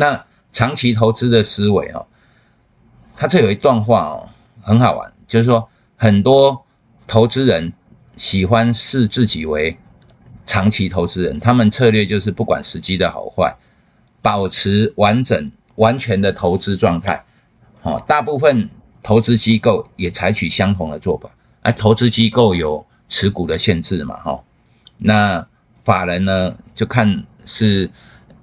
[0.00, 2.06] 那长期投资的思维哦，
[3.18, 4.30] 他这有一段话哦，
[4.62, 6.64] 很好玩，就是说很多
[7.06, 7.74] 投资人
[8.16, 9.76] 喜欢视自己为
[10.46, 13.56] 长期投资人，他们策略就是不管时机的好坏，
[14.22, 17.26] 保持完整完全的投资状态。
[17.82, 18.70] 哦，大部分
[19.02, 21.30] 投资机构也采取相同的做法。
[21.60, 24.16] 啊，投资机构有持股的限制嘛？
[24.16, 24.44] 哈，
[24.96, 25.46] 那
[25.84, 27.90] 法人呢就看是，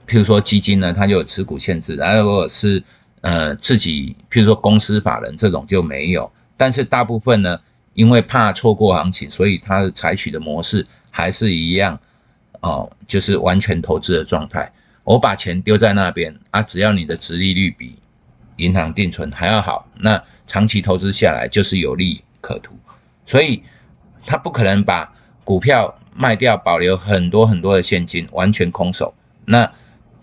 [0.08, 2.82] 譬如说基金呢，它就有持股限制；，然后如果是
[3.22, 6.32] 呃自己，譬如说公司法人这种就没有。
[6.56, 7.60] 但是大部分呢，
[7.94, 12.00] 因为怕错过行情，所以它采取的模式还是一样，
[12.62, 14.72] 哦，就是完全投资的状态。
[15.04, 17.98] 我把钱丢在那边啊，只要你的值利率比
[18.56, 22.78] 银行定存还要好，那长期投资下来就是有利可图。
[23.26, 23.64] 所以，
[24.26, 25.14] 他不可能把
[25.44, 29.14] 股票卖掉，保留很多很多的现金，完全空手。
[29.46, 29.72] 那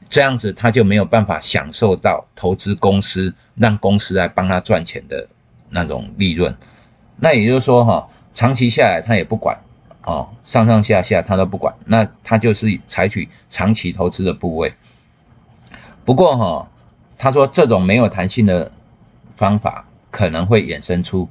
[0.09, 5.29] 这样子，他就没有办法享受到投资公司，让公司来帮他赚钱的
[5.71, 6.57] 那种利润。
[7.17, 9.61] 那也就是说，哈，长期下来他也不管，
[10.03, 11.75] 哦，上上下下他都不管。
[11.85, 14.75] 那他就是采取长期投资的部位。
[16.05, 16.71] 不过，哈，
[17.19, 18.73] 他说这种没有弹性的
[19.37, 21.29] 方法可能会衍生出。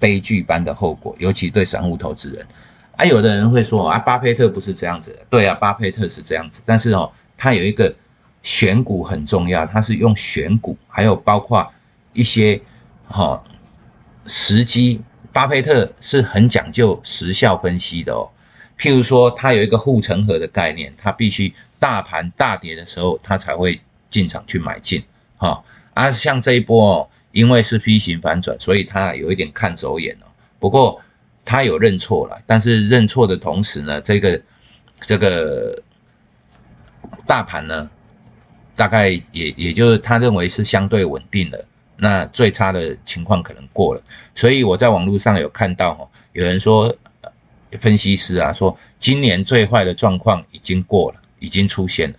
[0.00, 2.46] 悲剧般的后果，尤其对散户投资人
[2.94, 5.26] 啊，有的人会说啊，巴菲特不是这样子的。
[5.28, 7.96] 对啊，巴菲特是这样子，但是哦，他有一个
[8.48, 11.70] 选股很重要，它是用选股，还有包括
[12.14, 12.62] 一些
[13.06, 13.44] 哈
[14.24, 15.02] 时机，
[15.34, 18.30] 巴菲特是很讲究时效分析的哦。
[18.78, 25.04] 譬如说，他有一个护城河的概念，他必须大盘大跌的时候，他才会进场去买进
[25.36, 25.62] 哈。
[25.92, 27.08] 啊，像这一波哦。
[27.30, 30.26] 因为是 V 型反转，所以他有一点看走眼了。
[30.58, 30.98] 不过
[31.44, 34.40] 他有认错了，但是认错的同时呢，这个
[35.00, 35.82] 这个
[37.26, 37.90] 大盘呢，
[38.78, 41.66] 大概也也就是他认为是相对稳定的。
[41.96, 44.02] 那最差的情况可能过了，
[44.36, 46.94] 所以我在网络上有看到哈，有人说
[47.80, 52.16] 分析师啊说，今年最坏的状况已经过了，已经出现了，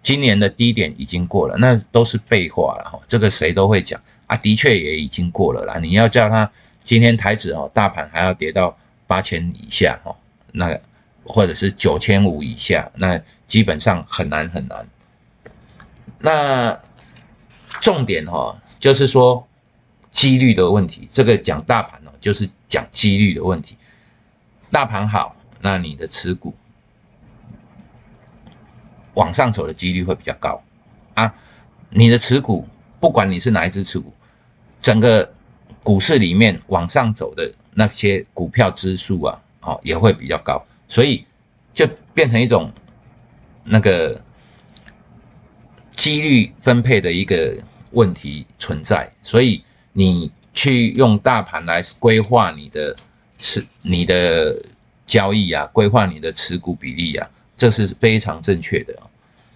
[0.00, 4.00] 今年的低点已经过了，那都是废话了哈，这个谁都会讲。
[4.28, 5.78] 啊，的确也已经过了啦。
[5.78, 6.50] 你要叫他
[6.82, 10.16] 今天台指哦，大盘还要跌到八千以下哦，
[10.52, 10.80] 那
[11.24, 14.86] 或者是九千五以下，那基本上很难很难。
[16.20, 16.80] 那
[17.80, 19.46] 重点哈，就是说
[20.10, 21.08] 几率的问题。
[21.12, 23.76] 这个讲大盘哦，就是讲几率的问题。
[24.70, 26.54] 大盘好，那你的持股
[29.14, 30.62] 往上走的几率会比较高
[31.14, 31.34] 啊。
[31.90, 32.68] 你的持股，
[33.00, 34.12] 不管你是哪一只持股。
[34.82, 35.32] 整个
[35.82, 41.26] 股市里面往上走的那些股票指数啊，哦也会比较高，所以
[41.74, 42.72] 就变成一种
[43.64, 44.22] 那个
[45.98, 47.58] 几率分配的一个
[47.90, 49.12] 问题存在。
[49.22, 52.96] 所以你去用大盘来规划你的
[53.36, 54.62] 持你的
[55.04, 58.94] 交易啊，规划你的持股比例啊，这是非常正确的。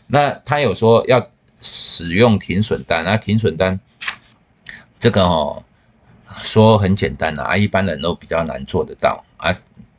[0.07, 3.81] 那他有说要使用停损单，那停损单。
[4.99, 5.65] 这个哦，
[6.43, 9.57] 说很简单啊，一般人都比较难做得到啊，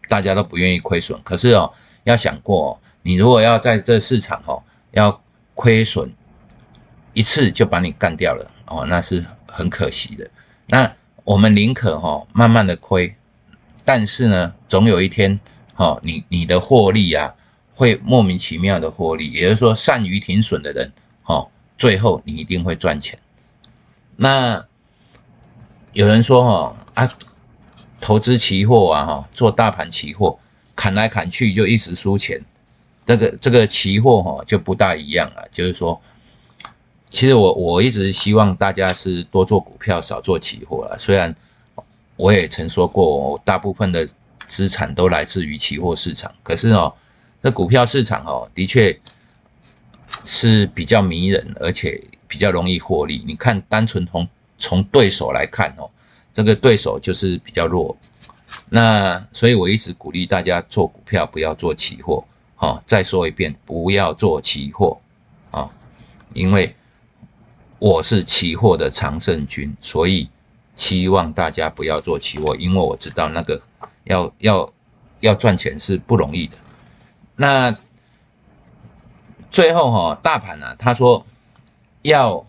[0.07, 1.19] 大家都不愿意亏损。
[1.23, 5.21] 可是哦，要想过，你如果要在这市场哦，要
[5.55, 6.13] 亏损
[7.13, 10.29] 一次就把你干掉了哦，那是很可惜的。
[10.67, 10.93] 那
[11.23, 13.15] 我们宁可哈，慢慢的亏，
[13.85, 15.39] 但是呢，总有一天
[15.75, 17.35] 哈，你你的获利啊，
[17.75, 19.31] 会莫名其妙的获利。
[19.31, 20.91] 也就是说，善于停损的人
[21.23, 21.47] 哈，
[21.77, 23.19] 最后你一定会赚钱。
[24.15, 24.65] 那。
[25.95, 27.13] 有人说哈啊，
[28.01, 30.39] 投资期货啊哈，做大盘期货，
[30.75, 32.41] 砍来砍去就一直输钱。
[33.05, 36.01] 这个这个期货哈就不大一样了，就是说，
[37.13, 40.97] 其实我我一直希望大家是多做股票，少做期货了。
[40.97, 41.35] 虽然
[42.15, 44.09] 我也曾说过，大部分的
[44.47, 46.95] 资产都来自于期货市场，可是哦，
[47.39, 48.99] 那股票市场哦，的确
[50.25, 53.23] 是比较迷人，而且比较容易获利。
[53.27, 54.27] 你看，单纯从
[54.57, 55.91] 从对手来看哦，
[56.33, 57.95] 这个对手就是比较弱，
[58.69, 62.25] 那所以我一直鼓励大家做股票，不要做期货。
[62.55, 64.99] 好，再说一遍，不要做期货
[65.51, 65.69] 啊，
[66.33, 66.75] 因为
[67.83, 70.29] 我是期货的常胜军，所以
[70.77, 73.61] 希望大家不要做期货，因为我知道那个
[74.05, 74.71] 要要
[75.19, 76.55] 要赚钱是不容易的。
[77.35, 77.77] 那
[79.51, 81.25] 最后哈，大盘呢，他说
[82.03, 82.45] 要。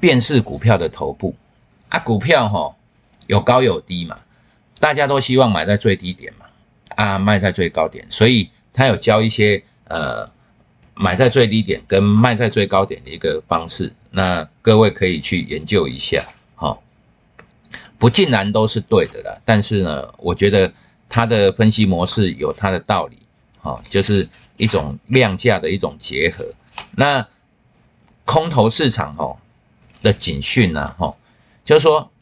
[0.00, 1.34] 辨识股票的头部
[1.88, 2.76] 啊，股票哈
[3.26, 4.18] 有高有低嘛，
[4.78, 6.46] 大家都希望买在最低点嘛，
[6.94, 10.30] 啊卖在最高点，所以他有教一些呃
[10.96, 16.24] 买在最低点跟卖在最高点的一个方式，那各位可以去研究一下，
[16.54, 16.78] 哈，
[17.98, 20.72] 不尽然都是对的啦，但是呢，我觉得
[21.08, 23.18] 它的分析模式有它的道理，
[23.60, 26.54] 哈，就是一种量价的一种结合。
[26.92, 27.26] 那
[28.24, 29.36] 空头市场哈
[30.00, 31.16] 的警讯呢，哈，
[31.64, 32.12] 就是说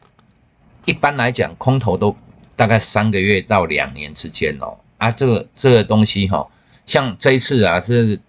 [0.85, 2.17] 一般来讲，空头都
[2.55, 6.47] 大概三个月到两年之间哦，啊，这个这个东西哈，
[6.87, 8.19] 像这一次啊是。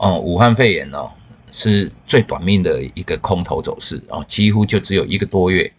[0.00, 1.10] 哦，武汉肺炎哦，
[1.52, 5.70] 是最短命的一个空头走势哦，几乎就只有一个多月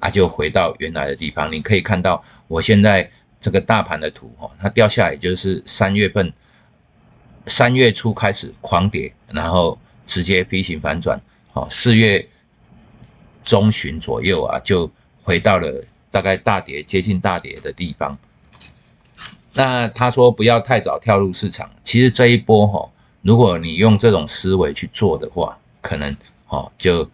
[0.00, 1.50] 啊，就回到原来的地方。
[1.50, 3.10] 你可以看到我现在
[3.40, 6.34] 这个大盘的图哦，它掉下来就是三月份，
[7.46, 11.18] 三月初开始狂跌，然后直接 V 型反转，
[11.54, 12.28] 哦，四月
[13.44, 14.90] 中旬左右啊，就
[15.22, 18.18] 回到了大概大跌接近大跌的地方。
[19.54, 22.90] 那他说不要太早跳入市场，其实这一波哈。
[23.22, 26.16] 如果你用这种思维去做的话，可能
[26.48, 27.10] 哦就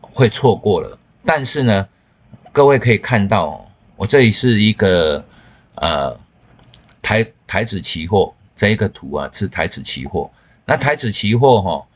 [0.00, 0.98] 会错过了。
[1.24, 1.88] 但是呢，
[2.52, 5.24] 各位可以看到，我这里是一个
[5.76, 6.18] 呃
[7.02, 10.30] 台台子期货这一个图啊，是台子期货。
[10.64, 11.86] 那台子期货哈，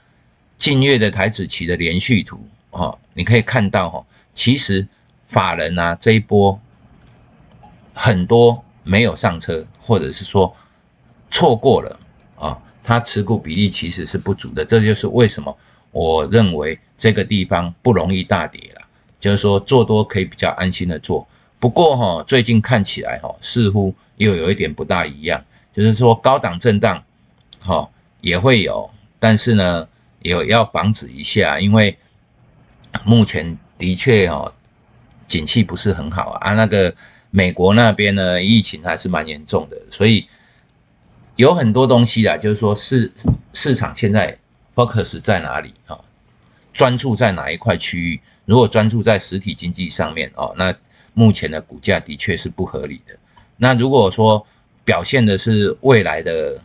[0.58, 4.86] 近月的台子期的连续图哦，你可以看到哈，其实
[5.26, 6.60] 法人啊这一波
[7.92, 10.54] 很多没有上车，或者是说
[11.30, 11.98] 错过了
[12.38, 12.58] 啊。
[12.84, 15.56] 它持股比例其实是不足的，这就是为什么
[15.93, 18.82] 我认为这个地方不容易大跌了。
[19.20, 21.29] 就是说做多可以比较安心的做。
[21.61, 27.05] 不过哈，最近看起来哈，似乎又有一点不大一样，就是说高档震荡，
[27.61, 27.88] 哈
[28.20, 28.90] 也会有，
[29.20, 29.87] 但是呢，
[30.23, 31.96] 也要防止一下，因为
[33.05, 34.52] 目前的确哈，
[35.29, 36.93] 景气不是很好啊，那个
[37.31, 40.26] 美国那边呢，疫情还是蛮严重的，所以。
[41.42, 43.12] 有很多东西啊，就是说市
[43.52, 44.38] 市场现在
[44.76, 45.98] focus 在哪里啊？
[46.72, 48.20] 专注在哪一块区域？
[48.44, 50.76] 如果专注在实体经济上面哦，那
[51.14, 53.18] 目前的股价的确是不合理的。
[53.56, 54.46] 那如果说
[54.84, 56.62] 表现的是未来的，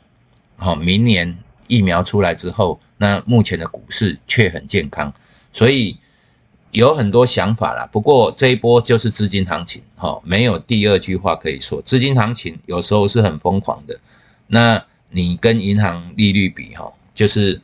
[0.57, 5.11] 好，明年疫苗出来之后，那目前的股市却很健康，
[5.53, 5.97] 所以
[6.69, 7.89] 有很多想法啦。
[7.91, 13.99] 不过这一波就是资金行情，哈，没有第二句话可以说，资金行情有时候是很疯狂的。
[14.47, 17.61] 那你跟银行利率比哈，就是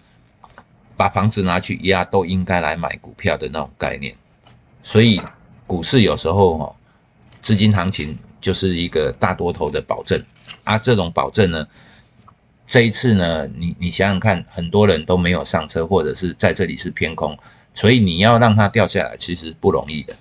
[0.96, 4.16] 把房子拿去押，都应该来买股票的那种概念。
[4.84, 5.22] 所以
[5.66, 6.76] 股市有时候哈，
[7.42, 10.24] 资金行情就是一个大多头的保证
[10.64, 10.78] 啊。
[10.78, 11.68] 这种保证呢，
[12.68, 17.38] 这一次呢，你你想想看，很多人都没有上车，或者是在这里是偏空，
[17.74, 20.16] 所以你要让它掉下来，其实不容易的。